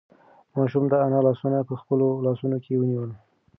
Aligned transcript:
ماشوم 0.55 0.83
د 0.91 0.93
انا 1.05 1.19
لاسونه 1.27 1.59
په 1.69 1.73
خپلو 1.81 2.07
لاسو 2.25 2.47
کې 2.63 2.73
ونیول. 2.77 3.11